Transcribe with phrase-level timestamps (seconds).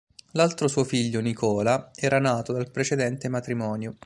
[0.31, 3.97] L'altro suo figlio, Nicola, era nato dal precedente matrimonio.